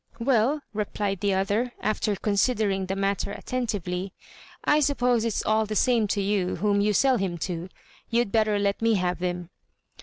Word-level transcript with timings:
"Well," 0.19 0.63
replied 0.73 1.19
the 1.19 1.35
other, 1.35 1.73
after 1.79 2.15
considering 2.15 2.87
the 2.87 2.95
matter 2.95 3.31
attentively, 3.33 4.13
"I 4.65 4.79
suppose 4.79 5.23
it's 5.23 5.45
all 5.45 5.67
the 5.67 5.75
same 5.75 6.07
to 6.07 6.21
you 6.23 6.55
whom 6.55 6.81
you 6.81 6.91
sell 6.91 7.17
him 7.17 7.37
to. 7.45 7.69
You'd 8.09 8.31
better 8.31 8.57
let 8.57 8.81
me 8.81 8.95
have 8.95 9.19
him." 9.19 9.51